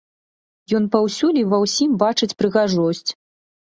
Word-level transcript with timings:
Ён 0.79 0.87
паўсюль 0.95 1.39
і 1.43 1.45
ва 1.53 1.57
ўсім 1.67 1.91
бачыць 2.05 2.31
прыгажосць. 2.41 3.09